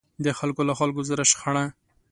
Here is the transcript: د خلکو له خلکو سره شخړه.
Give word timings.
د 0.25 0.27
خلکو 0.39 0.61
له 0.69 0.73
خلکو 0.79 1.01
سره 1.09 1.23
شخړه. 1.31 1.65